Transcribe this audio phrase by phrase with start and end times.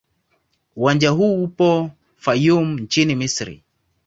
[0.75, 3.63] Uwanja huu upo Fayoum nchini Misri.